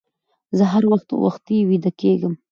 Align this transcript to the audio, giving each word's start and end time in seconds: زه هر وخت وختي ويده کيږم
زه 0.57 0.63
هر 0.73 0.83
وخت 0.91 1.07
وختي 1.25 1.57
ويده 1.67 1.91
کيږم 2.01 2.33